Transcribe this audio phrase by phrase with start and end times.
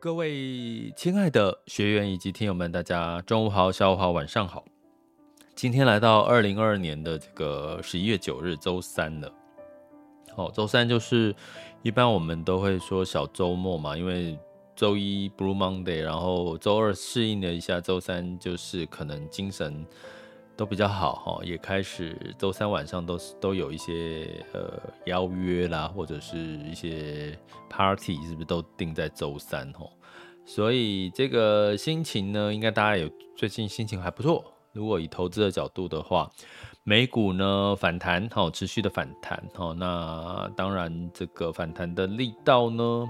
[0.00, 4.64] 各位亲爱的学员以及听友们，大家中午好、下午好、晚上好。
[5.54, 9.30] 今天来到二零二二年的这个十一月九日，周三了。
[10.34, 11.36] 好，周三就是
[11.82, 14.38] 一般我们都会说小周末嘛，因为
[14.74, 19.84] 周一 Blue Monday，然后周二适应了一下，周三就是可能精神
[20.60, 27.34] 都比较好哈，也开始周三晚上都是都有一些呃邀约啦，或者是一些
[27.70, 29.86] party，是不是都定在周三哈？
[30.44, 34.44] 所以这个心情呢，应该大家有最近心情还不错。
[34.74, 36.30] 如果以投资的角度的话，
[36.82, 43.08] 美股呢反弹，好持续的反弹，好那当然这个反弹的力道呢，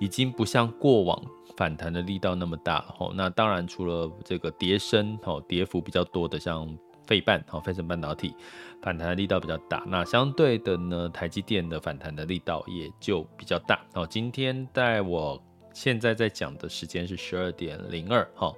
[0.00, 1.22] 已经不像过往
[1.56, 6.68] 反弹的力道那么大了，那当然除了这个跌升，好跌幅比较多的像。
[7.08, 8.34] 费半好，费城半导体
[8.82, 13.80] 反弹的力道比较大，那相对的呢，台积电的反弹的力道也就比较大。
[13.94, 18.52] 哦，今天在我现在在讲的时间是十二点零二，哈，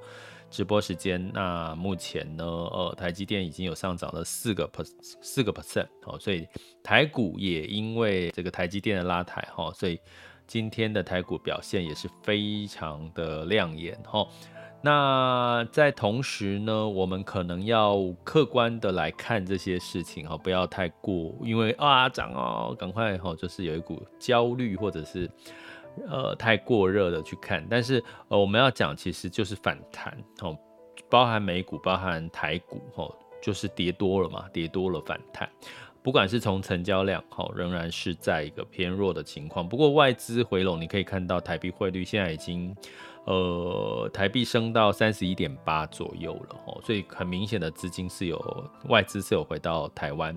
[0.51, 1.31] 直播时间。
[1.33, 4.85] 那目前呢，呃，台积电已经有上涨了四个 per
[5.23, 6.45] 四个 percent，好，所以
[6.83, 9.97] 台股也因为这个台积电的拉抬，哈，所以
[10.49, 14.27] 今天的台股表现也是非常的亮眼，哈。
[14.83, 25.31] 那在同时呢，我们可能要客观的来看这些事情哈，不要太过，因为啊涨哦，赶快哈，就是有一股焦虑或者是
[26.09, 27.63] 呃太过热的去看。
[27.69, 30.57] 但是呃我们要讲，其实就是反弹哦，
[31.11, 33.07] 包含美股，包含台股哈，
[33.43, 35.47] 就是跌多了嘛，跌多了反弹。
[36.03, 39.69] 不管是从成交量哈，仍然是在一个偏弱的情况。
[39.69, 42.75] 不过外资回笼，你可以看到台币汇率现在已经。
[43.27, 50.37] 呃，台币升到三十一点八左右了哦，所以很明显的资金是有外资是有回到台湾。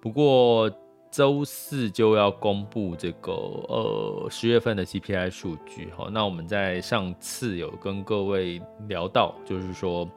[0.00, 0.70] 不过
[1.10, 10.08] 周四就要公布这个呃十月份的 CPI 数据哈，那我们在上次有跟各位聊到，就是说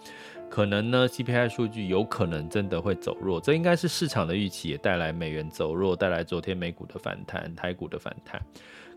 [0.50, 8.42] 可能呢 CPI 数据有可能真的会走弱，这应该是市场的预期，也带来美元走弱，带来昨天美股的反弹，台股的反弹。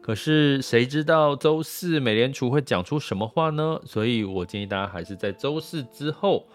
[0.08, 3.78] 可是谁知道周四美联储会讲出什么话呢？
[3.84, 6.46] 所以我建议大家还是在周四之后，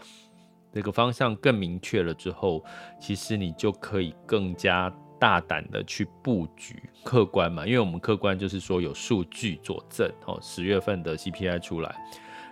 [0.73, 2.65] 这个方向更明确了之后，
[2.99, 11.95] 其实你就可以更加大胆的去布局，客观嘛，因为我们客观就是说有数据佐证，哦，十月份的 CPI 出来，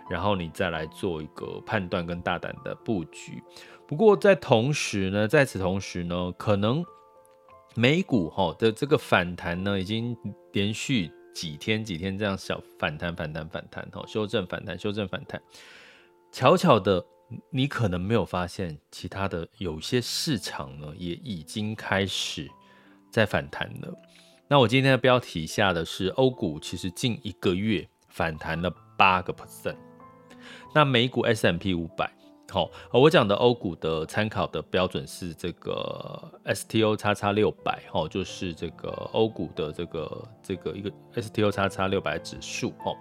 [0.08, 3.42] 然后你再来做一个判断跟大胆的布局。
[3.88, 6.84] 不过在同时呢，在此同时呢，可能。
[7.74, 10.16] 美股哈的这个反弹呢，已经
[10.52, 15.40] 连续几天几天这样小反弹反弹反弹哈，修正反弹修正反弹。
[16.30, 17.04] 悄悄的，
[17.50, 22.50] 你可能没有发现，其他的有些市场呢，也已经开始
[23.10, 23.94] 在反弹了。
[24.48, 29.76] 那我今天的标题下的是欧股，其实近一个月反弹了八个 percent。
[30.74, 32.12] 那美股 S M P 五百。
[32.52, 42.94] 好，我讲的欧股的参考的标准是这个 STO 叉叉六百，哦，就是这个欧股的这个这个一个 STO 叉叉六百指数，哦，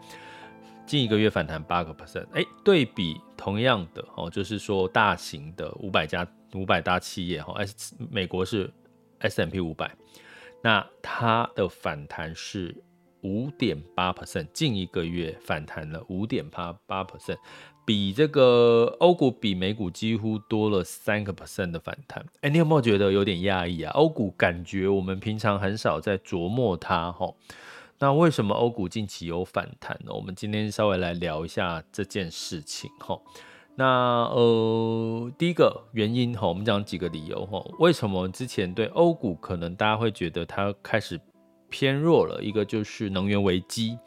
[0.85, 8.71] 近一个月反弹八个 percent，哎，对比同样的，哦，就是说大型的五百家五百大企业，哈，S 美国是
[9.19, 9.93] S&P 五百，
[10.63, 12.73] 那它的反弹是
[13.21, 17.37] 五点八 percent，近一个月反弹了五点八八 percent。
[17.83, 23.91] 比这个欧股比美股几乎多了三个 percent 的反弹，哎，你有没有觉得有点讶异啊？
[23.93, 27.33] 欧股感觉我们平常很少在琢磨它，哈，
[27.99, 30.13] 那为什么欧股近期有反弹呢？
[30.13, 33.19] 我们今天稍微来聊一下这件事情，哈。
[33.75, 41.19] 那呃，第一个原因哈，我们讲几个理由哈，为什么之前对欧股可能大家会觉得它开始
[41.71, 42.43] 偏弱了？
[42.43, 43.97] 一个就是能源危机，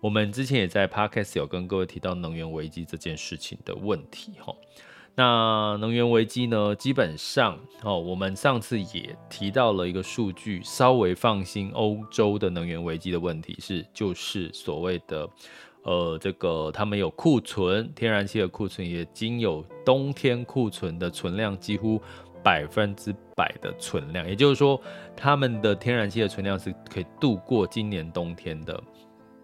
[0.00, 4.52] 我们之前也在 Podcast 有跟各位提到能源危机这件事情的问题哈。
[5.14, 15.28] 那能源危机呢，基本上哦，我们上次也提到了一个数据，稍微放心欧洲的能源危机的问题是，就是所谓的。
[15.82, 21.98] 呃，这个他们有库存，天然气的库存也仅有冬天库存的存量几乎
[22.42, 24.80] 百分之百的存量，也就是说，
[25.16, 28.82] 他们的天然气的存量是可以度过今年冬天的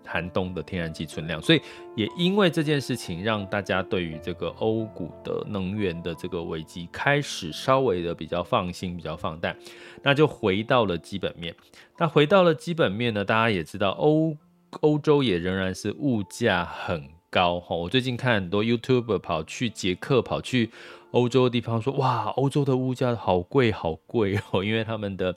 [0.05, 1.41] 寒冬的天然气存量。
[1.43, 1.61] 所以
[1.95, 9.57] 也因为这件事情，让大家对于这个欧股的能源的这个危机开始稍微的比较放心，比较放淡，
[10.03, 11.55] 那就回到了基本面。
[11.99, 14.37] 那回到了基本面呢，大家也知道欧。
[14.83, 20.71] 欧洲也仍然是物价很高哈，我最近看很多 YouTube 跑去捷克、跑去
[21.13, 25.35] 欧洲的地方说，哇，欧洲的物价好贵好贵哦， 因为他们的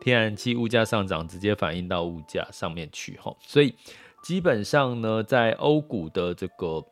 [0.00, 3.74] 天然气物价上涨，直接反映到物价上面去哈，所以
[4.22, 6.84] 基本上呢，在欧股的这个。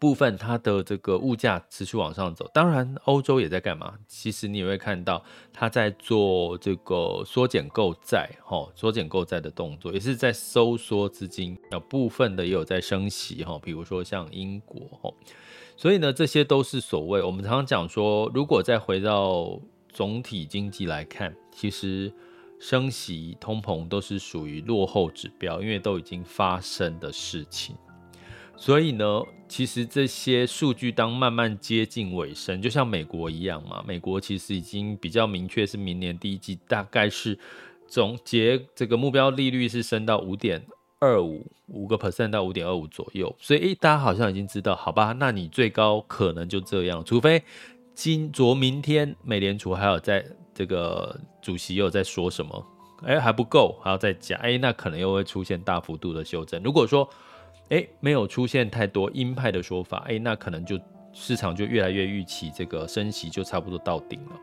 [0.00, 3.94] 部分它的这个物价持续往上走，当然欧洲也在干嘛？
[4.08, 11.56] 其实你也会看到它在做这个缩减购债，哈，缩减购债的动作，也是在收缩资金。
[11.70, 15.12] 有部分的也有在升息，哈，比如说像英国，哈。
[15.76, 19.60] 所以呢，这些都是所谓我们常常讲说，如果再回到
[19.92, 22.10] 总体经济来看，其实
[22.58, 27.76] 升息、通膨都是属于落后指标，因为都已经发生的事情。
[28.60, 33.82] 所以呢，其实这些数据当慢慢接近尾声，就像美国一样嘛。
[33.86, 37.38] 美国其实已经比较明确，是明年第一季大概是
[37.88, 40.62] 总结这个目标利率是升到五点
[40.98, 43.34] 二五五个 percent 到五点二五左右。
[43.40, 45.16] 所以，诶，大家好像已经知道，好吧？
[45.18, 47.42] 那你最高可能就这样，除非
[47.94, 50.22] 今昨明天美联储还有在
[50.52, 52.66] 这个主席又在说什么，
[53.04, 56.62] 诶，还不够，还要再加，诶，那可能又会出现大幅度的修正。
[56.62, 57.08] 如果说
[57.70, 60.78] 诶，没有出现太多鹰派的说法，诶，那可能就
[61.12, 64.36] 市场就越来越预期这个升息就差不多到顶了。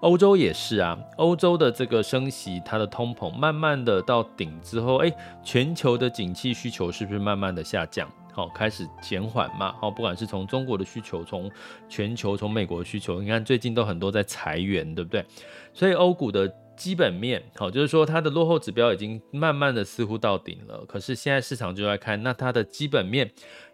[0.00, 5.12] 欧洲也是啊，欧洲的这个升息，它的通膨慢慢的到顶之后，诶，
[5.42, 8.08] 全球的景气需求是不是慢慢的下降？
[8.32, 9.72] 好，开始减缓嘛？
[9.80, 11.50] 好，不管是从中国的需求，从
[11.88, 15.24] 全球，从美国的需求，你看最近都很多在裁员，对不对？
[15.72, 16.52] 所以欧股的。
[16.74, 23.30] 基本面好，就是说它的落后指标已经慢慢的似乎到顶了，可是现在市场就在看，那它的基本面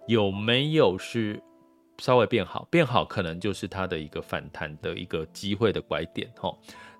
[0.08, 1.40] 有没有是
[1.98, 2.66] 稍微变好？
[2.68, 6.52] 变好可能就是它的一个反弹的一个机会的拐点哈。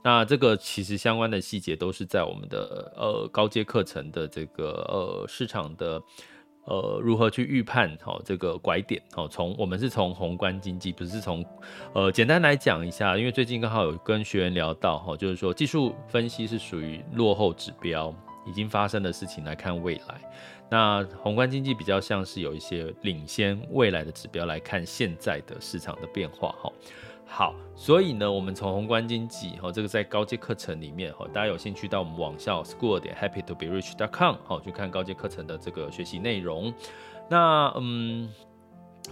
[0.02, 6.00] 那这个其实相关的细节都是在我们的呃高阶课程的这个呃市场的。
[6.68, 9.02] 呃，如何去预判好、哦、这个拐点？
[9.12, 11.42] 好、哦，从我们是从宏观经济，不是从
[11.94, 18.14] 呃，简单来讲一下，因为最近刚好有跟学员聊到哈、哦，就是说技术分析是属于落后指标，
[18.46, 20.20] 已经发生的事情来看未来。
[20.70, 26.70] 那宏观经济比较像是有一些领先未来的指标来看现在的市场的变化哈。
[27.30, 36.72] 好，所以呢，我们从宏观经济，哈，这个在高阶课程里面，哈，大家有兴趣到我们网校 school 点 happy to be rich dot com，好，去看高阶课程的这个学习内容。
[37.28, 38.28] 那，嗯，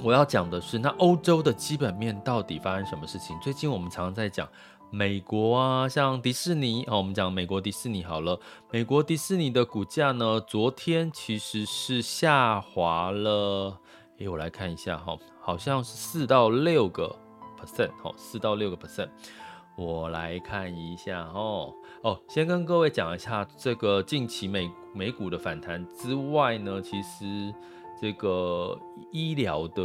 [0.03, 3.39] 我要讲的是，那欧洲的基本面到底发生什么事情？
[3.41, 4.49] 最近我们常常在讲
[4.91, 8.41] 美国啊，像迪士尼，哦，我们讲美国迪士尼好了，
[8.73, 13.79] 美国迪士尼的股价呢，昨天其实是下滑了，
[14.19, 17.15] 诶，我来看一下哈，好像是四到六个。
[17.57, 19.09] Percent 哦，四到六个 percent，
[19.77, 21.73] 我来看一下哦。
[22.03, 27.53] 哦，先跟各位讲一下这个近期美美股的反弹之外呢，其实
[28.01, 28.79] 这个
[29.11, 29.83] 医疗的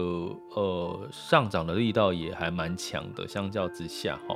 [0.56, 4.36] 呃上涨的力道也还蛮强的，相较之下哈，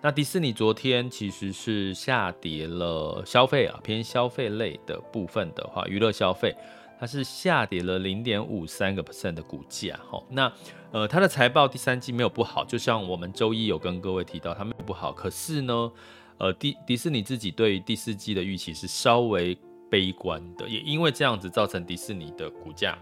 [0.00, 6.54] 那迪士尼昨天其实是下跌了，消费啊偏消费类的部分的话，娱乐消费。
[6.96, 10.50] 它是下跌了零点五三个 percent 的股价，哈，那
[10.94, 15.92] 呃，它的财报第三季没有不好，就像我们周一有跟各位提到，它没有不好，可是呢，
[16.38, 19.58] 呃，迪迪士尼自己对第四季的预期是稍微
[19.90, 22.96] 悲观的，也因为这样子造成迪士尼的股价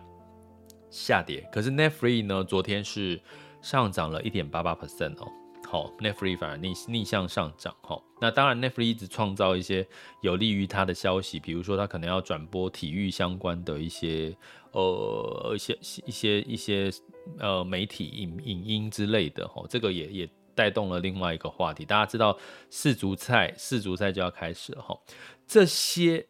[0.88, 3.20] 下跌，可是 Netflix 呢，昨天是
[3.60, 5.30] 上涨了一点八八 percent 哦。
[5.68, 7.74] 好，Netflix 反而逆逆向上涨。
[7.82, 9.86] 好，那当然，Netflix 一直创造一些
[10.22, 14.34] 有利于它的消息，比如说它可能要转播体育相关的一些
[14.72, 16.90] 呃一些一些一些
[17.38, 19.46] 呃媒体影影音之类的。
[19.48, 21.84] 哈，这个也也带动了另外一个话题。
[21.84, 22.36] 大家知道
[22.70, 24.82] 世足赛世足赛就要开始了。
[24.82, 24.98] 哈，
[25.46, 26.26] 这些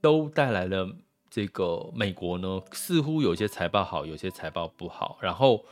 [0.00, 0.88] 都带来了
[1.30, 5.64] 这个美国呢，似乎有些财报好，有些财报不好，然后。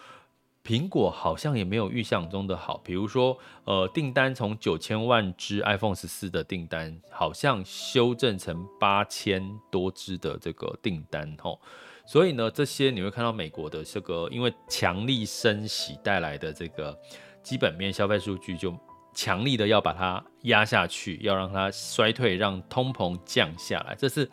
[0.64, 2.80] 苹果好像也没有预想中的好。
[2.84, 11.60] 比如说，呃，订单从九千万支 iPhone 十四的订单，好像修正成八千多支的这个订单，吼。
[12.04, 16.98] 所以呢，这些你会看到美国的这个，因为强力升息带来的这个
[17.42, 18.76] 基本面消费数据，就
[19.14, 23.94] 强力的要把它压下去，要让它衰退，让通膨降下来。
[23.94, 24.28] 这是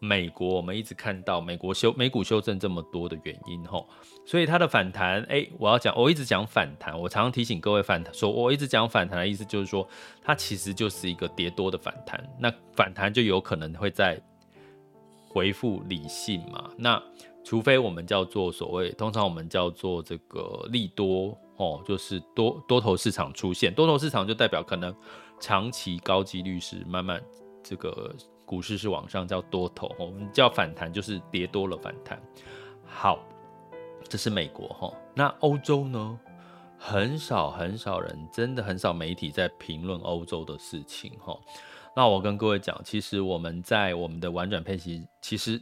[0.00, 3.88] 美国我们一直看到美国修美股修正这么多的原因吼。
[4.26, 9.88] 所以它的反弹，哎，我要讲，我一直讲反弹，我常常提醒各位反弹，说我一直讲反弹的意思就是说，
[10.20, 14.20] 它其实就是一个跌多的反弹，那反弹就有可能会在。
[15.32, 16.70] 回复理性嘛？
[16.76, 17.02] 那
[17.42, 24.94] 除非我们叫做所谓，通常我们叫做这个利多哦，就是多多头市场出现，多头市场就代表可能
[25.40, 27.22] 长期高几率是慢慢
[27.62, 32.22] 这个股市是往上叫多头，我们叫反弹就是跌多了反弹。
[32.84, 33.18] 好，
[34.08, 36.18] 这是美国哈，那欧洲呢？
[36.84, 41.38] 很少很少人，真的很少媒体在评论欧洲的事情哈。
[41.94, 45.60] 那我跟各位讲，其实我们在我们的玩转配息，其实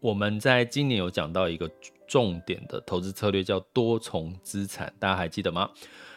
[0.00, 1.70] 我们在今年有讲到一个
[2.08, 5.70] 重点的投资策略，叫多重资产，大家还记得吗？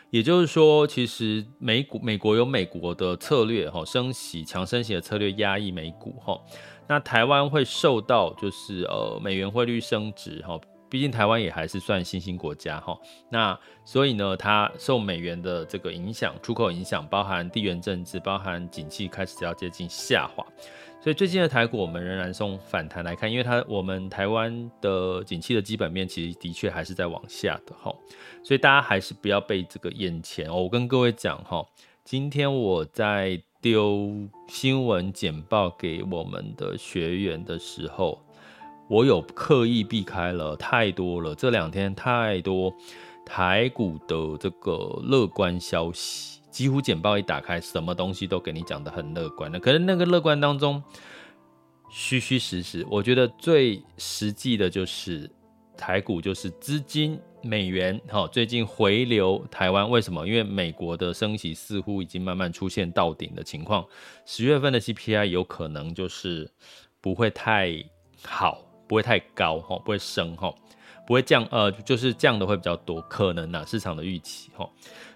[0.09, 6.41] 也就是说，其实美股美国有美国的策略，哈，升息强升息的策略压抑美股，哈。
[6.87, 10.59] 那台湾会受到就是呃美元汇率升值，哈。
[10.89, 12.97] 毕竟台湾也还是算新兴国家哈，
[13.29, 20.45] 那所以呢，它受美元的这个影响，出口影响，包含地缘政治，包含景气开始要接近下滑，
[21.01, 27.93] 所以最近的台股我们仍然从反弹来看，因为它我们台湾的景气的基本面其实的确还是在往下的哈，
[28.43, 30.63] 所以大家还是不要被这个眼前哦。
[30.63, 31.65] 我跟各位讲哈，
[32.05, 34.09] 今天我在丢
[34.47, 38.21] 新闻简报给我们的学员的时候。
[38.87, 42.73] 我有刻意避开了太多了，这两天太多
[43.25, 49.59] 台股的这个乐观消息，几乎简报一打开，什么东西都给你讲的很乐观的。
[49.59, 50.81] 可是那个乐观当中，
[51.89, 55.29] 虚虚实实，我觉得最实际的就是
[55.75, 60.25] 台股，就是资金美元哈，最近回流台湾，为什么？
[60.25, 63.85] 因为美国的升息似乎已经慢慢出现到顶的情况，
[64.25, 66.49] 十月份的 CPI 有可能就是
[67.01, 67.73] 不会太
[68.23, 68.66] 好。
[68.87, 70.53] 不会太高哈，不会升哈，
[71.05, 74.69] 不会降，呃，就是降的会比较多，可能啊，市场的预期哈，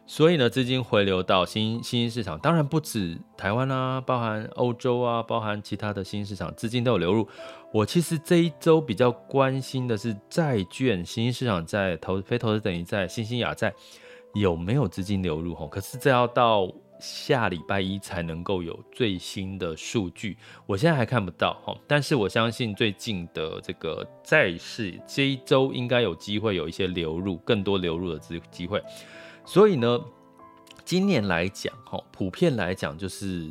[0.05, 7.27] 所以呢，资金回流到新新兴市场，当然不止台湾啊，包含欧洲啊，包含其他的新兴市场，资金都有流入。
[7.73, 13.73] 我其实这一周比较关心的是债券新兴市场在投非投资等于在新兴亚债
[14.33, 16.71] 有没有资金流入哈，可是这要到。
[17.01, 28.79] 下礼拜一才能够有最新的数据，我现在还看不到哈，但是我相信最近的这个债市这一周应该有机会有一些流入，更多流入的机机会。
[29.43, 30.00] 所以呢，
[30.86, 33.50] 今年来讲哈，普遍来讲就是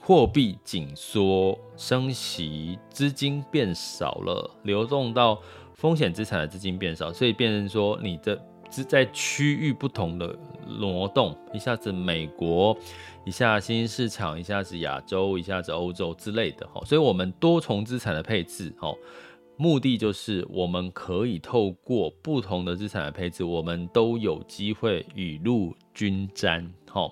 [0.00, 5.42] 货币紧缩、升息，资金变少了，流动到
[5.74, 8.40] 风险资产的资金变少，所以变成说你的。
[8.74, 12.76] 是在区域不同的挪动，一下子美国，
[13.24, 18.92] 一下新兴市场，一下子亚洲，一下子欧洲之类的哈，所以我们多重资产的配置哈，
[19.56, 27.08] 目的就是我们可以透过不同的资产的配置，我们都有机会雨露均沾哈。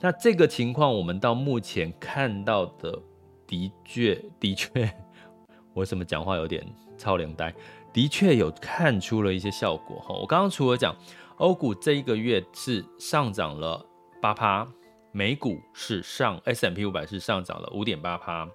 [0.00, 2.98] 那这个情况，我们到目前看到的
[3.46, 4.90] 的确的确，
[5.74, 6.66] 我怎么讲话有点
[6.96, 7.54] 超龄呆。
[7.92, 10.96] 的确有看出了一些效果哈，我刚刚除了讲
[11.36, 13.84] 欧股这一个月是上涨了
[14.20, 14.66] 八趴，
[15.12, 18.48] 美股是上 S&P 五百是上涨了五点八趴，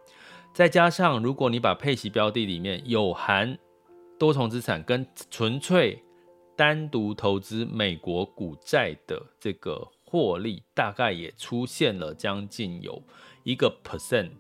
[0.54, 3.56] 再加上如果你把配息标的里面有含
[4.18, 6.02] 多重资产跟纯粹
[6.56, 13.04] 单独投资美国股债的这个获利，大概也出现了将近有
[13.44, 14.32] 一个 percent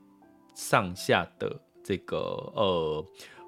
[0.55, 2.17] 上下的这个
[2.55, 3.05] 呃。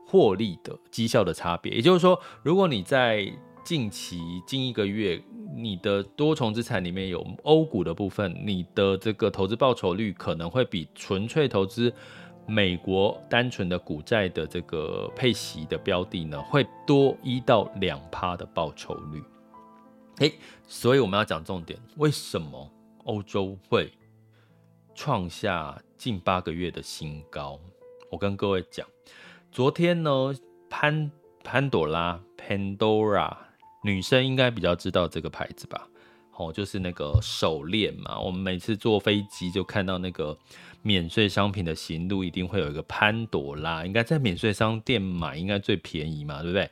[0.09, 3.31] 获利的绩效的差别，也就是说，如果你在
[3.63, 5.21] 近期近一个月，
[5.55, 11.93] 你的多重资产里面有欧股的部分，你的这个投资报酬率可能会比纯粹投资
[12.47, 19.21] 美国单纯的股债的这个配息的标的呢，会多一到两趴的报酬率。
[20.17, 20.33] 诶，
[20.67, 22.67] 所以我们要讲重点，为什么
[23.03, 23.93] 欧洲会
[24.95, 27.59] 创下近八个月的新高？
[28.09, 28.87] 我跟各位讲。
[29.51, 30.33] 昨天呢，
[30.69, 31.11] 潘
[31.43, 33.35] 潘朵拉 Pandora
[33.83, 35.87] 女生应该比较知道这个牌子吧？
[36.37, 38.19] 哦，就是那个手链嘛。
[38.19, 40.37] 我们每次坐飞机就看到那个
[40.83, 46.69] 免税商品的行路，一定会有一个潘朵拉，应该在免税商店买，应该最便宜嘛，对不对？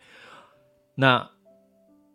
[0.96, 1.30] 那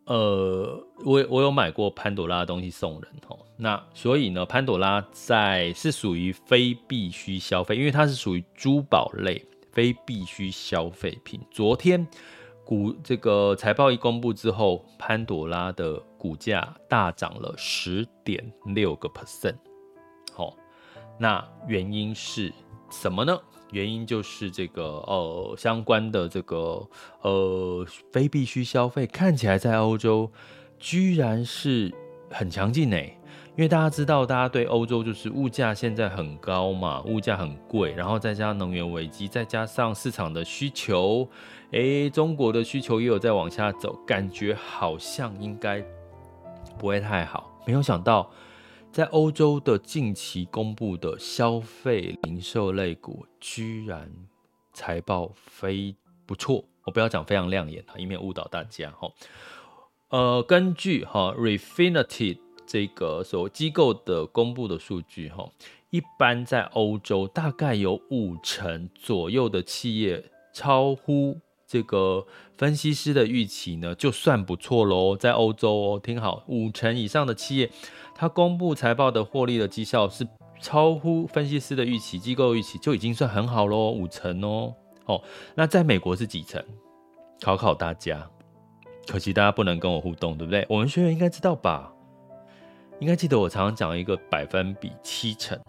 [0.06, 11.40] 呃，我我有买过潘朵拉的东西送人哦，那所以呢，潘朵拉在是属于非必需消费，因为它是属于珠宝类非必需消费品。
[11.50, 12.06] 昨天
[12.64, 19.56] 股这个财报一公布之后，潘朵拉的股价大涨了十点六个 percent。
[20.32, 20.54] 好，
[21.18, 22.52] 那原因是
[22.90, 23.36] 什么呢？
[23.72, 26.86] 原因就是这个呃相关的这个
[27.22, 30.30] 呃非必需消费看起来在欧洲
[30.78, 31.90] 居然是
[32.30, 33.18] 很强劲诶，
[33.54, 41.28] 因为大家知道，大家对欧洲就是物价现在很高嘛，物价很贵，然后再加上能源危机，再加上市场的需求，
[41.72, 45.84] 诶，中国的需求也有在往下走，感觉好像应该
[46.78, 48.30] 不会太好，没有想到。
[48.90, 54.10] 在欧洲的近期公布的消费零售类股，居然
[54.74, 55.94] 财报非
[56.26, 56.62] 不错。
[56.84, 59.10] 我不要讲非常亮眼啊，以免误导大家哈。
[60.10, 62.38] 呃，根据哈 Refinitiv
[62.72, 65.46] 这个所机构的公布的数据哈，
[65.90, 70.24] 一般在欧洲大概有五成左右的企业
[70.54, 72.24] 超乎这个
[72.56, 75.14] 分析师的预期呢，就算不错喽。
[75.14, 77.70] 在欧洲哦，听好，五成以上的企业。
[78.14, 80.26] 它公布财报的获利的绩效是
[80.58, 84.74] 超乎分析师的预期，机构预期就已经算很好喽，五成哦。
[85.04, 85.22] 哦，
[85.54, 86.64] 那在美国是几成？
[87.42, 88.26] 考考大家，
[89.06, 90.64] 可惜大家不能跟我互动，对不对？
[90.70, 91.92] 我们学员应该知道吧？
[93.02, 95.60] 应该记得我常常讲一个百分比，七成。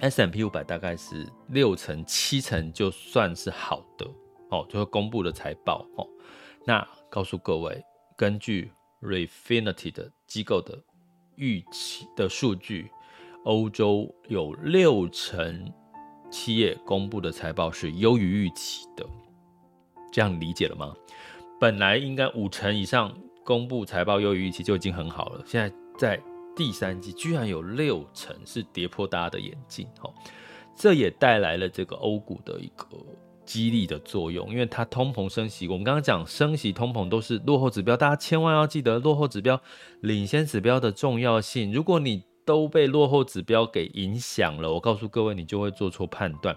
[0.00, 4.04] S M P 五百大概是六成、七成就算是好的
[4.50, 6.04] 哦，就会公布的财报哦。
[6.64, 7.80] 那告诉各位，
[8.16, 10.76] 根据 Refinitiv 的机构的。
[11.36, 12.90] 预期的数据，
[13.44, 15.72] 欧洲有六成
[16.32, 19.06] 企业公布的财报是优于预期的，
[20.10, 20.92] 这样理解了吗？
[21.60, 26.22] 本来应该五成以上公布财报优于预期就已经很好了，现在在
[26.54, 29.86] 第三季居然有六成是跌破大家的眼镜，
[30.76, 32.86] 这也带来了这个欧股的一个。
[33.44, 39.58] 激励的作用，因为它通膨升息，我们刚刚讲升息通膨都是落后指标，大家千万要记得落后指标、
[40.02, 41.72] 领先指标的重要性。
[41.72, 46.54] 如果你都被落后指标给影响了，我告诉各位，你就会做错判断。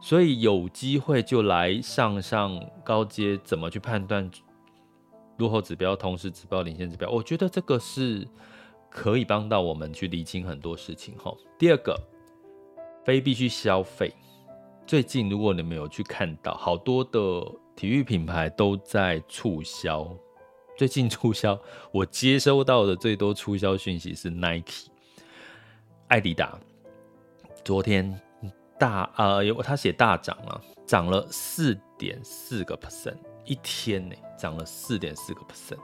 [0.00, 4.30] 所以有机会就来上上高阶，怎么去判断
[5.38, 7.10] 落后指标、同时指标、领先指标？
[7.10, 8.24] 我觉得这个是
[8.90, 11.16] 可以帮到我们去理清很多事情。
[11.18, 11.98] 哈，第二个，
[13.04, 14.14] 非必须消费。
[14.86, 17.20] 最近，如果你们有去看到，好多的
[17.76, 20.08] 体育品牌都在促销。
[20.76, 21.60] 最近促销，
[21.92, 24.88] 我接收到的最多促销讯息是 Nike、
[26.06, 26.58] 艾迪达。
[27.64, 28.18] 昨天
[28.78, 35.78] 大呃，有他写大涨了，涨了四点四个 percent，一天呢涨了四点四个 percent。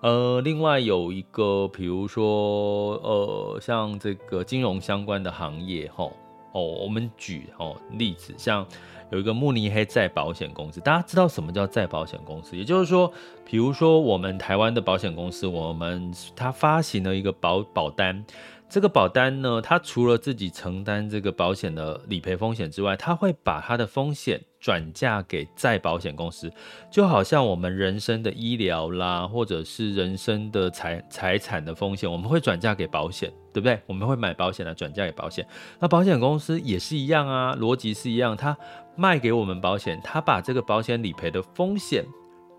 [0.00, 6.12] 呃，另外有一个，比如说呃，像这个金融相关的行业，吼。
[6.52, 8.66] 哦，我们举哦例子，像
[9.12, 12.56] 有一个慕尼黑再保险公司，大家知道什么叫再保险公司？
[12.56, 13.12] 也就是说，
[13.44, 18.24] 比如说我们台湾的保险公司，我们它发行了一个保保单。
[18.70, 26.48] 这个保单呢，它除了自己承担这个保险的理赔风险之外，它会把它的风险转嫁给再保险公司，
[26.88, 33.76] 就好像我们人身的医疗啦，或者是人身的财财产的风险，我们会转嫁给保险，对不对？
[33.86, 35.44] 我们会买保险来转嫁给保险，
[35.80, 38.56] 那保险公司也是一样啊，逻辑是一样，它
[38.96, 42.04] 卖给我们保险，它把这个保险理赔的风险。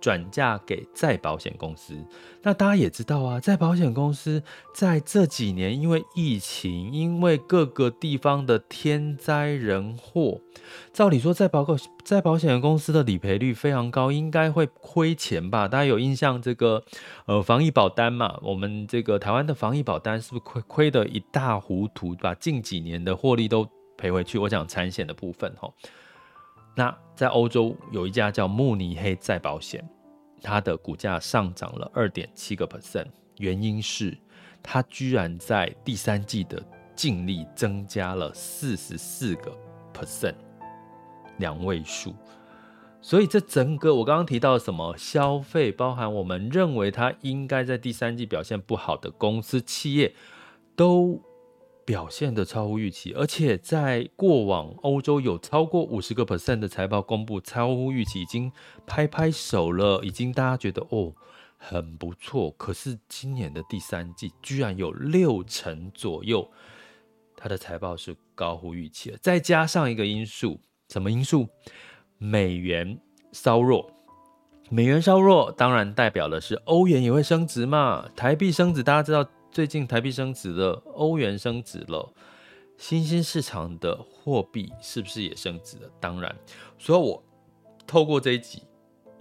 [0.02, 1.94] 转嫁给再保险公司，
[2.42, 4.42] 那大家也知道啊，再保险公司
[4.74, 10.42] 在这几年因为疫情，因为各个地方的天灾人祸，
[10.92, 11.66] 照理说再保
[12.04, 15.68] 再保险公司的理赔率非常高，应该会亏钱吧？
[15.68, 16.84] 大家有印象这个
[17.28, 18.40] 呃防疫保单嘛？
[18.42, 24.40] 我们这个台湾的防疫保单是不是亏亏得一大糊涂，把近几年的获利都赔回去？
[24.40, 25.56] 我讲产险的部分。
[26.82, 29.88] 那在欧洲有一家叫慕尼黑再保险，
[30.42, 33.06] 它的股价上涨了二点七个 percent，
[33.38, 34.18] 原因是
[34.64, 36.60] 它居然在第三季的
[36.96, 39.56] 净利增加了四十四个
[39.94, 40.34] percent，
[41.38, 42.16] 两位数。
[43.00, 50.16] 所以这整个我刚刚提到什么消费，包含我们认为它应该在第三季表现不好的公司企业，
[50.76, 51.22] 都。
[51.86, 58.52] 表现得超乎预期，而且在过往欧洲有超过五十个 percent 的财报公布超乎预期，已经
[58.86, 61.14] 拍拍手了，已经大家觉得哦
[61.58, 62.52] 很不错。
[62.52, 66.50] 可是今年的第三季居然有六成左右，
[67.36, 69.18] 它的财报是高乎预期的。
[69.22, 71.48] 再加上一个因素，什么因素？
[72.18, 73.00] 美元
[73.32, 73.92] 稍弱，
[74.70, 78.08] 美元稍弱，当然代表的是欧元也会升值嘛。
[78.16, 82.14] 台币升值，大家知道最近台币升值了，欧元升值了，
[82.78, 85.90] 新兴市场的货币是不是也升值了？
[86.00, 86.34] 当然，
[86.80, 87.22] 所以我
[87.86, 88.64] 透过这一集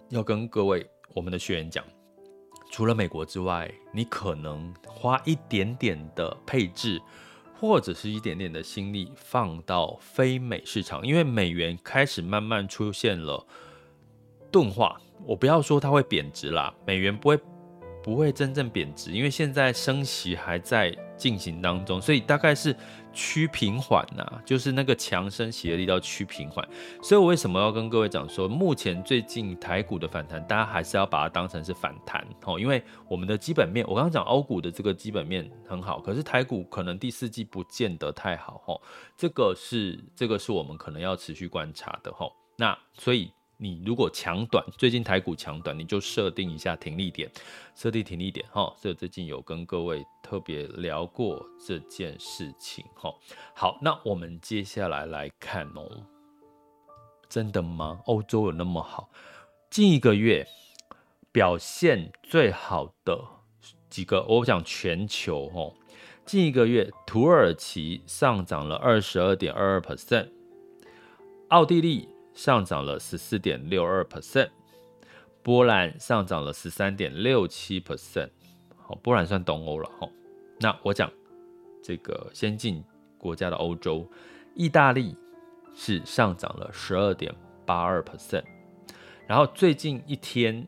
[0.09, 1.85] 要跟各位我们的学员讲，
[2.71, 7.03] 除了美国之外，你可能花一点点的配置，
[7.59, 13.45] 或者是一点点的心力放到非美市场，因为美元开始慢慢出现了
[14.53, 15.01] 钝化。
[15.27, 17.39] 我不要说它会贬值啦，美元不会
[18.03, 22.75] 不会真正贬值，因为现在升息还在进行当中，所以大概是
[23.13, 26.67] 趋平缓呐，就是那个强升息的力道趋平缓。
[27.03, 38.81] 所以我为什么要跟各位讲说，目前最近台股的反弹，大家还是要把它当成是反弹哦，因为我们的基本面，我刚刚讲欧股的这个基本面很好，可是台股可能第四季不见得太好哦，
[39.17, 42.33] 这个是这个是我们可能要持续观察的哦。
[42.57, 43.31] 那所以。
[43.63, 47.31] 你如果强短，最近台股强短，你就设定一下停利点，
[47.75, 48.75] 设定停利点哈。
[48.81, 53.15] 这最近有跟各位特别聊过这件事情哈。
[53.55, 56.07] 好，那我们接下来来看哦，
[57.29, 58.01] 真的吗？
[58.07, 59.11] 欧洲有那么好？
[59.69, 60.47] 近一个月
[61.31, 63.23] 表现最好的
[63.91, 65.75] 几个，我想全球哦，
[66.25, 70.31] 近一个月，土耳其上涨了二十二点二二 percent，
[71.49, 72.09] 奥地利。
[72.41, 74.49] 上涨了十四点六二 percent，
[75.43, 78.31] 波兰上涨了十三点六七 percent，
[78.79, 80.09] 好，波兰算东欧了哈。
[80.59, 81.13] 那我讲
[81.85, 82.83] 这个先进
[83.19, 84.11] 国家的欧洲，
[84.55, 85.15] 意大利
[85.75, 87.31] 是上涨了十二点
[87.67, 88.45] 八二 percent，
[89.27, 90.67] 然后最近一天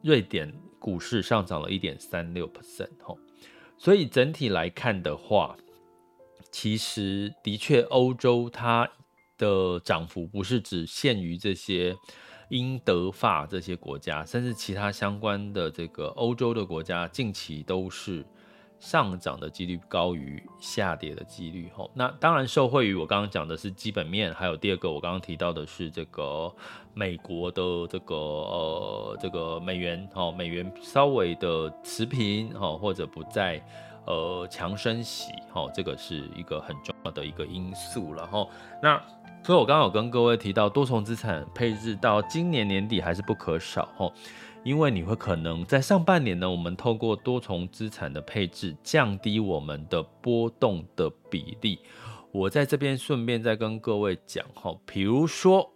[0.00, 3.14] 瑞典股市上涨了一点三六 percent，哈，
[3.76, 5.54] 所以整体来看的话，
[6.50, 8.90] 其实的确欧洲它。
[9.36, 11.96] 的涨幅不是只限于这些
[12.50, 18.24] 英德法这些国家，甚至其他相关的这个欧洲的国家，近期都是
[18.78, 21.70] 上涨的几率高于下跌的几率。
[21.74, 26.54] 吼，那当然受惠于我刚刚讲的是基本面，还有第二个我刚刚提到的是这个
[26.92, 33.60] 美国的这个呃这个美元，吼，美元稍微的持平，吼，或者不再
[34.06, 38.50] 呃强升息，吼，这个是一个很重要的一个因素了，吼，
[38.82, 39.02] 那。
[39.44, 44.10] 所以，我刚刚有跟各位提到，多重资产配置到今年年底还是不可少哦，
[44.62, 51.78] 因为你会可能在上半年呢，我们透过多重资产的配置，降低我们的波动的比例。
[52.32, 55.70] 我在这边顺便再跟各位讲哈，比如说，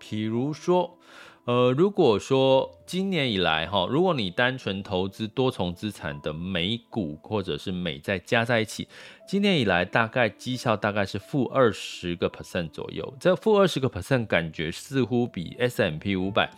[0.00, 0.98] 比如说。
[1.44, 8.86] 呃，如果说今年以来哈，如果你单纯投资多重资产的美股或者是美债加在一起，
[9.26, 13.12] 今年以来大概绩效大概是负二十个 percent 左右。
[13.18, 16.48] 这负二十个 percent 感觉似乎比 S M P 五百，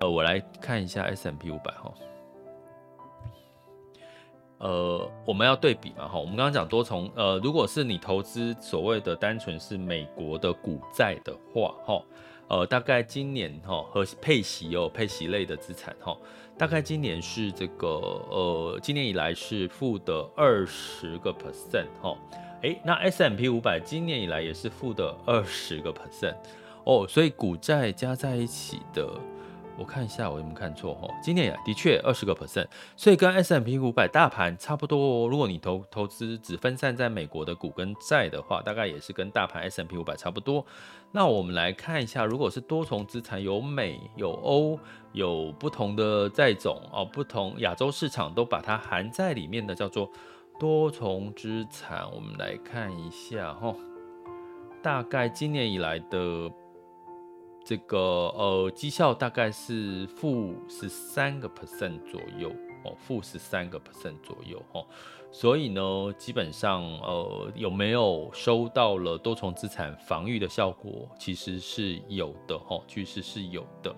[0.00, 1.94] 呃，我来看一下 S M P 五百哈。
[4.58, 12.04] 呃，我们要对比嘛哈，我们刚刚讲多重，呃，如果是你投资所谓的单纯是美国的股债的话哈。
[12.50, 16.16] 呃，大概今年哈和配息哦，配息类的资产哈，
[16.58, 17.86] 大概今年是这个
[18.28, 22.16] 呃，今年以来是负的二十个 percent 哈，
[22.62, 26.34] 诶，那 S M P 五百今年以来也是负的二十个 percent
[26.84, 29.08] 哦，所以股债加在一起的。
[29.80, 31.08] 我看一下，我有没有看错哈？
[31.22, 32.66] 今年也的确二十个 percent，
[32.96, 35.26] 所以跟 S M P 五百大盘差不多。
[35.26, 40.66] 如果你投投资只分散在美国的股跟债的话，大概也是跟大盘 S M P 五百差不多。
[41.12, 44.78] 那我们来看一下，如果是多重资产，有美有欧，
[45.12, 50.10] 有不同的债种哦，不同亚洲市场都把它含在里面的，叫做
[50.58, 52.04] 多重资产。
[52.14, 53.74] 我们来看一下哈，
[54.82, 56.52] 大概今年以来的。
[57.64, 62.50] 这个呃绩效大概是负十三个 percent 左右
[62.84, 64.84] 哦，负十三个 percent 左右哦，
[65.30, 65.82] 所以呢，
[66.18, 73.94] 基本上呃有没有收到了多重资产防御的效果，其实是有的哈，其实是有的。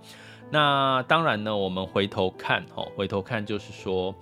[0.51, 4.14] 那当然呢，我们回头看哈，回头看就是说。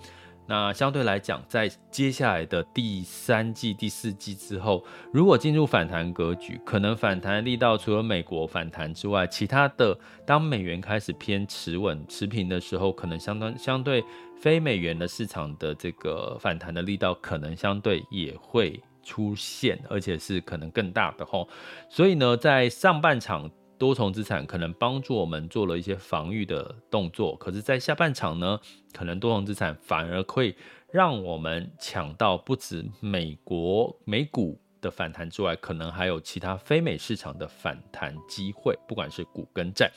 [0.51, 4.83] 那相对来讲，在接下来的第三季、第四季之后，
[5.13, 14.03] 如果进入反弹格局，可能反弹力道除了美国反弹之外，其他的当美元开始偏持稳、持平的时候，可能相当相对
[14.41, 21.47] 非美元的市场的这个反弹的力道，可能相对也会出现，而且是可能更大的吼。
[21.89, 23.49] 所以呢，在上半场。
[23.81, 28.59] 多重资产可能帮助我们做了一些防御的动作，可是，在下半场呢，
[28.93, 30.55] 可能多重资产反而会
[30.91, 39.91] 让我们抢到不止美国美股的反弹之外，可能还有其他非美市场的反弹机会，不管是股跟债。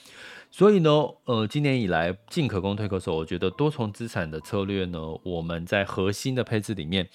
[0.51, 0.91] 所以呢，
[1.27, 7.07] 呃，今年以来进可攻退可守，我觉得多重资产的策略呢，我们在核心的配置里面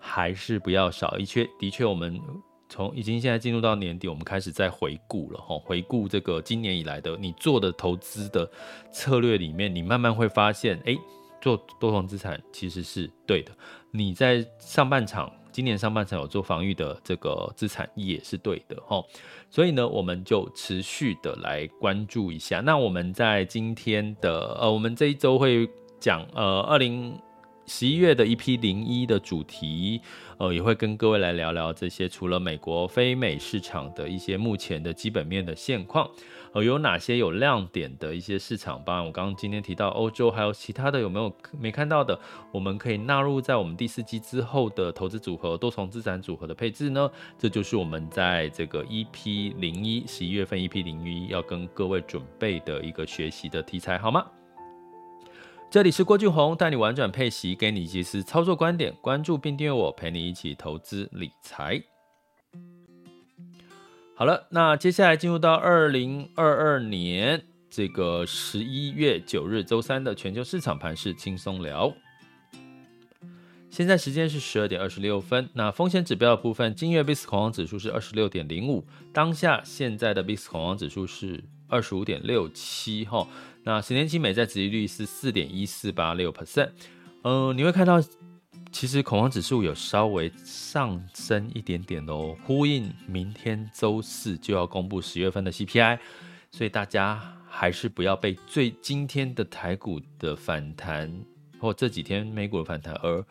[0.00, 1.16] 还是不要少。
[1.16, 2.20] 的确，的确，我们
[2.70, 8.50] 从已经现在进入到年底，我们开始在回顾了哈，回顾这个今年以来的你做的投资的
[8.90, 10.96] 策略里面，你慢慢会发现，哎、
[11.42, 13.52] 做多重资产其实是对的。
[13.90, 15.30] 你在上半场。
[15.52, 19.02] 今年上半场有做防御的这个资产也是对的哈，
[19.50, 22.60] 所以呢，我们就持续的来关注一下。
[22.60, 27.12] 那我们在今天的呃，我们这一周会讲呃，二零
[27.72, 30.00] 十一月的一批零一的主题，
[30.38, 36.10] 呃，也会跟各位来聊聊这些除了美国非美市场的一些目前的基本面的现况。
[36.52, 38.82] 呃，有哪些有亮点的一些市场？
[38.84, 42.18] 包含我刚刚今天提到欧洲，还有其他的有没有没看到的？
[42.50, 47.08] 我们可以纳入在我们第四季之后的投资组合、多重资产组合的配置呢？
[47.38, 54.26] 这就是我们在这个一批零一十一月份一批零一要跟各位准备的一个学习的题材，好吗？
[55.70, 61.80] 这里是郭俊宏，带你玩转配息，给你及时操作观点，关注并订阅我，陪你一起投资理财。
[64.16, 71.94] 好了，那接下来进入到二零二二年这个十一月九日周三的全球市场盘势轻松聊。
[73.70, 75.48] 现在时间是十二点二十六分。
[75.54, 83.24] 那风险指标的部分，今日 VIX 恐慌指数是二十六点零五，当下现在的 VIX 恐慌指数是二十五点六七哈。
[83.62, 86.70] 那十年期美债殖利率是四点一四八六 percent。
[87.22, 88.02] 嗯，你会看到。
[88.72, 95.98] 其实恐慌指数有稍微上升一点点哦，呼应明天周四就要公布十月份的 CPI，
[96.52, 101.12] 所以大家还是不要被最今天的台股的反弹
[101.58, 103.26] 或这几天美股的反弹而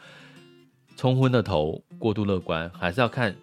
[0.98, 3.34] 冲昏了头，过度乐观，还是要看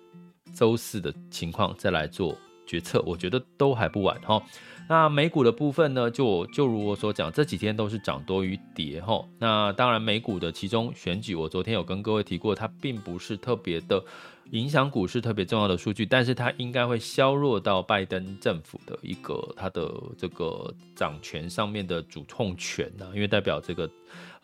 [0.54, 4.42] 周四的情况再来做决策，我觉得都还不晚哈。
[4.88, 9.24] 那美股的部分呢，就就如我所讲，这几天都是涨多于跌哈。
[9.38, 14.00] 那当然，美股的其中选举，我昨天有跟各位提过，它并不是特别的
[14.52, 23.90] 影响股市特别重要的数据，但是它应该会削弱到拜登政府的一个它的这个掌权上面的主控权呢，因为代表这个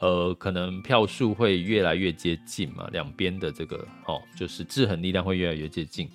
[0.01, 6.11] 呃可能票数会越来越接近嘛，两边的这个哦就是制衡力量会越来越接近。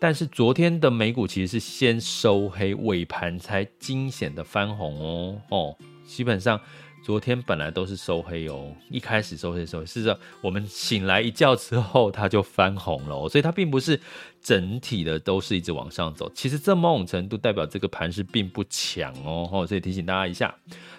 [0.00, 5.40] 但是昨天的美股其实是先收黑，尾盘才惊险的翻红哦。
[5.50, 6.58] 哦，基本上
[7.04, 14.00] 昨天本来都是收黑哦，一开始收黑收黑，是这我们醒来一觉之后它就翻红了，所以它并不是
[14.42, 20.54] 整体的都是一直往上走，其实这某种程度代表这个盘势并不强哦，所以提醒大家一下。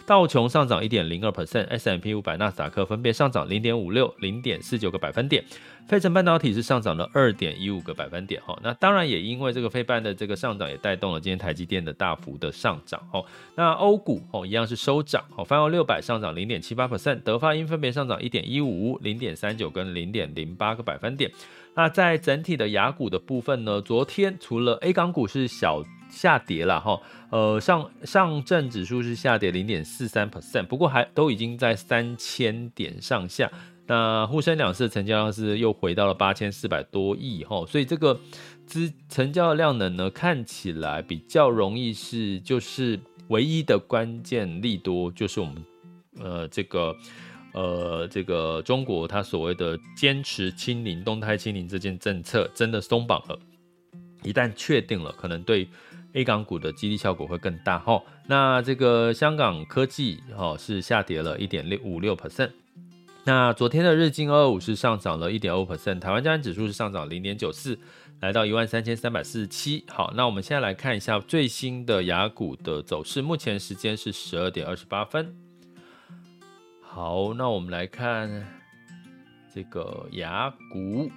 [0.05, 5.43] 道琼上涨一点零二 percent，S&P 五百、纳斯达克分别上涨零点五六、零点四九个百分点。
[5.87, 8.41] 费城半导体是上涨了二点一五个百分点。
[8.41, 13.01] 哈，那当然也因为这个费半的这个上涨，也带动了今天台积电的大幅的上涨。
[13.13, 13.23] 哦，
[13.55, 15.23] 那欧股哦一样是收涨。
[15.35, 21.31] 哦，泛欧六百上涨零点七八 percent，德发英分别上涨一点一五、零点三九跟零点零八个百分点。
[21.75, 25.83] 那在整体的雅股的部分呢，昨天除了 A 港股是小。
[26.11, 33.49] 下跌了哈，呃上上证指数是下跌零点四三 percent，不过还都已经在三千点上下。
[33.87, 38.19] 那沪深两市成交量是又回到了八千四百多亿哈，所以这个
[38.65, 45.63] 资成交量能呢，看起来比较容易是就是唯一的关键利多，就是我们
[46.19, 46.93] 呃这个
[47.53, 53.39] 呃这个中国它所谓的坚持清零动态清零这件政策真的松绑了，
[54.23, 55.67] 一旦确定了，可能对。
[56.13, 62.51] A 港股的激励效果会更大哈，那这个香港科技哈是下跌了一点六五六 percent，
[63.23, 67.79] 那昨天的日经二二五是上涨了一点二五 percent，台湾加权指数是上涨零点九四，
[68.19, 69.85] 来到一万三千三百四十七。
[69.87, 75.33] 好，那我们现在来看一下最新的雅股的走势，目前时间是十二点二十八分。
[76.93, 78.45] 好，那我们来看
[79.55, 81.09] 这个雅股。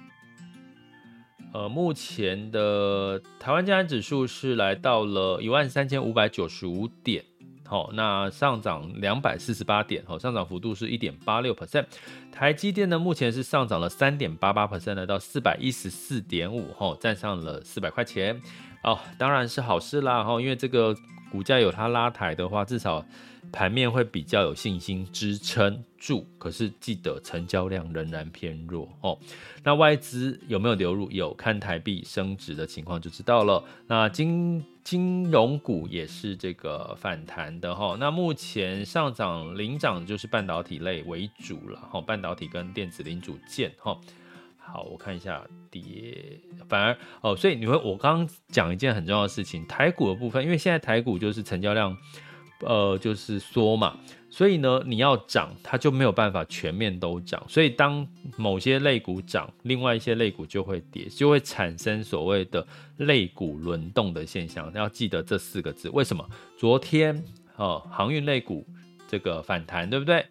[1.53, 7.25] 呃，目前的台湾加权指数是来到了一万三千五百九十五点，
[7.67, 11.87] 好，那上涨两百四十八点，好，上涨幅度是一点八六 percent。
[12.31, 18.41] 台积电呢，目前是上涨了三点八八 percent，来到四百一十四点五，哈，站上了四百块钱，
[18.85, 20.95] 哦，当然是好事啦，哈，因为这个
[21.33, 23.05] 股价有它拉抬的话，至少。
[23.53, 29.19] 盘面会比较有信心支撑住，可是记得成交量仍然偏弱哦。
[29.63, 31.11] 那外资有没有流入？
[31.11, 33.63] 有，看台币升值的情况就知道了。
[33.87, 37.97] 那金金融股也是这个反弹的哈。
[37.99, 43.97] 那目前上涨领涨就是半导体类为主了哈，半导体跟电子零组件哈。
[44.59, 51.97] 好，我看一下跌，反而哦，所以你会，我刚刚讲一件很重要的事情，台股的部分，因为现在台股就是成交量。
[52.61, 53.97] 呃，就是缩嘛，
[54.31, 57.43] 所以呢，你要涨，它就没有办法全面都涨。
[57.49, 62.67] 所以当某些类股涨，另外一些类股就会跌，就会产生所谓的
[62.99, 64.73] 类股轮动的现象。
[64.75, 66.27] 要记得这四个字，为什么？
[66.57, 67.23] 昨天
[67.57, 68.67] 呃，航运类股
[69.09, 70.25] 这个反弹，对不对？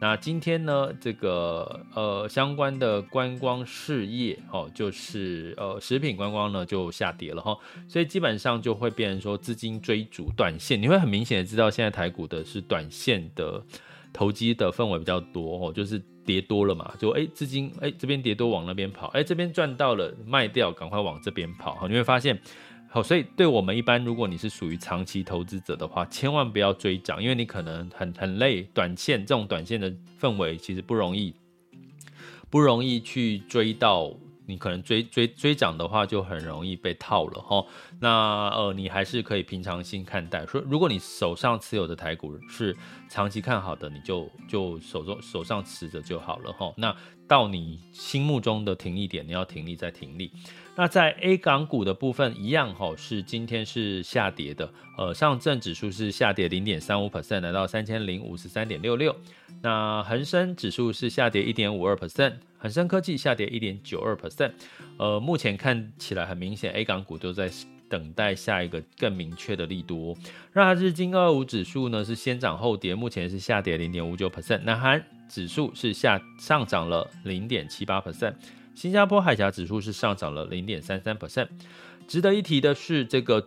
[0.00, 7.56] 那今天呢，这个呃相关的观光事业哦，就是呃食品观光呢就下跌了哈、
[7.88, 13.60] 所以基本上就会变成说资金追逐短线，你会很明显的知道现在台股的是短线的
[14.12, 21.74] 投机的氛围比较多哦，就是跌多了嘛，就哎资金哎这边跌多往那边跑，哎这边赚到了卖掉，赶快往这边跑。
[21.74, 22.40] 哈，你会发现。
[22.90, 28.62] 好，所以对我们一般，如果你是属于长期投资者的话，千万不要追涨，因为你可能很很累。
[28.74, 31.34] 短线这种短线的氛围其实不容易，
[32.48, 34.12] 不容易去追到。
[34.46, 37.62] 你可能追追追涨的话，就很容易被套了哈。
[38.00, 40.46] 那呃，你还是可以平常心看待。
[40.46, 42.74] 说如果你手上持有的台股是
[43.10, 46.72] 长期看好的，你就就手中手上持着就好了哈。
[46.78, 46.96] 那
[47.26, 50.32] 到你心目中的停利点，你要停利再停利。
[50.78, 54.72] 那在 A 港股的部分一样哈，是今天是下跌的。
[54.96, 59.12] 呃，上证指数是下跌零点三五 percent，来到三千零五十三点六六。
[59.60, 62.34] 那恒生指数是下跌一点五二 percent。
[62.58, 64.52] 恒生科技下跌一点九二 percent，
[64.98, 67.50] 呃，目前看起来很明显，A 港股都在
[67.88, 70.16] 等待下一个更明确的利多。
[70.52, 74.60] 那日经二五指数呢是先涨后跌，目前是下跌零点五九 percent。
[74.60, 78.34] 南韩指数是下上涨了零点七八 percent，
[78.78, 81.48] 新加坡海峡指数是上涨了零点三三 percent。
[82.06, 83.44] 值得一提的是，这个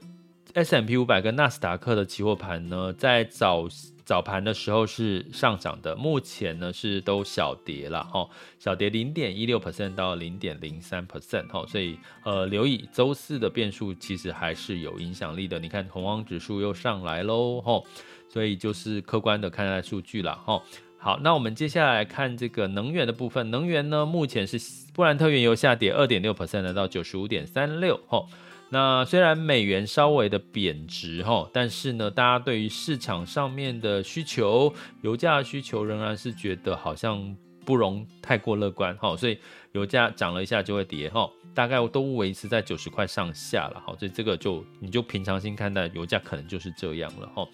[0.53, 3.69] S M P 五百跟纳斯达克的期货盘呢，在早。
[4.03, 8.27] 早盘的时候是上涨的，目前呢是都小跌了哈，
[8.59, 15.57] 小跌零点一六 percent 到零点零三 percent 哈，所以呃留意周四的变数其实还是有影响力的。
[15.59, 17.81] 你看恐慌指数又上来喽哈，
[18.27, 20.61] 所以就是客观的看待数据了哈。
[21.03, 24.59] 好，那我们接下来看这个能源的部分，能源呢目前是
[24.93, 28.23] 布兰特原油下跌二点六 percent 来到九十五点三六哈。
[28.69, 37.35] 那虽然美元稍微的贬值哈，但是呢，大家对于市场上面的需求，油价的需求仍然是觉得好像
[37.65, 39.39] 不容太过乐观哈，所以
[39.71, 47.47] 油价涨了一下就会跌哈，大概都维持在九十块上下了哈，所以这个就你就平常心看待，油价可能就是这样了哈。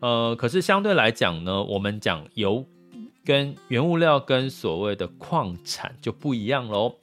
[0.00, 2.66] 呃，可是相对来讲呢，我们讲油
[3.28, 6.94] 跟原物料跟所谓的矿产就不一样喽，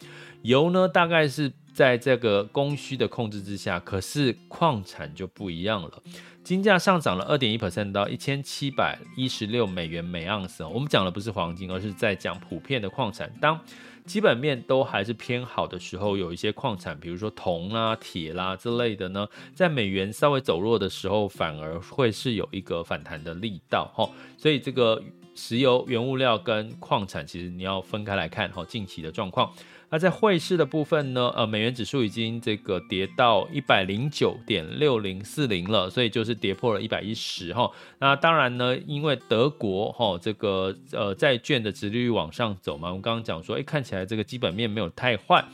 [0.41, 1.53] 油呢大概是。
[1.75, 6.01] 在这个供需的控制之下，可是矿产就不一样了。
[6.41, 10.63] 金价上涨了二点一 percent 到一千七百一十六美元每盎司。
[10.63, 13.29] 我们讲的不是黄金，而是在讲普遍的矿产。
[13.41, 13.59] 当
[14.05, 23.91] 基本面都还是偏好的时候，有一些矿产，比如说铜啦、铁啦之类的呢，在美元稍微走弱的时候，反而会是有一个反弹的力道。
[23.93, 25.03] 哈，所以这个
[25.35, 28.49] 石油原物料跟矿产，其实你要分开来看。
[28.51, 29.51] 哈，近期的状况。
[29.87, 31.31] 那在汇市的部分呢？
[31.35, 37.69] 呃，美元指数已经这个跌到一百零九点六零四零了，所以就是跌破了一百一十哈。
[37.99, 45.45] 那当然呢，因为德国哈这个呃债券的殖利率往上走嘛，我们刚刚讲说，哎，看起来这个基本面没有太坏，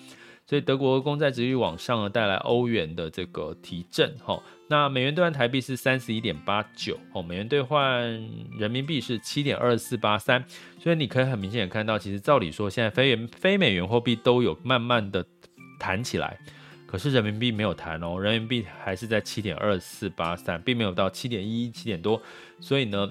[0.52, 4.38] 所以德国公债殖利率往上呢，带来欧元的这个提振哈。
[4.68, 8.04] 那美元兑换台币是三十一点八九哦，美元兑换
[8.58, 10.44] 人民币是七点二四八三，
[10.78, 15.26] 所以你可以很明显看到，其实照理说，现在非元非美元货币都有慢慢的
[15.80, 16.38] 弹起来，
[16.86, 22.22] 可是人民币没有弹哦，人民币还是在七点二四八三，并没有到七点一七点多，
[22.60, 23.10] 所以呢，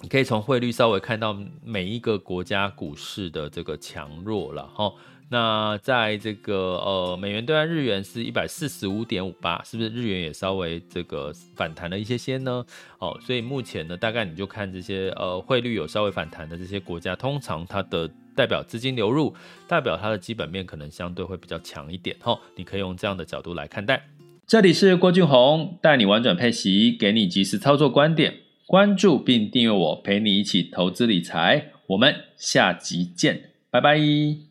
[0.00, 4.92] 你可以从汇率稍微看到每一个国家股市的这个强弱了哈。
[5.28, 12.64] 那在这个呃美元兑换日元是一百四十五点五八，是不是日元也稍微这个反弹了一些些呢？
[13.00, 19.34] 哦，所以目前呢，大概你就看这些呃汇率有稍微反弹的这些国家，通常它的代表资金流入，
[19.66, 22.16] 代表它的基本面可能相对会比较强一点。
[22.22, 24.06] 哦，你可以用这样的角度来看待。
[24.46, 28.32] 这里是郭俊宏，带你玩转配息，给你及时操作观点，
[28.64, 31.72] 关注并订阅我，陪你一起投资理财。
[31.88, 34.45] 我们下集见，拜拜。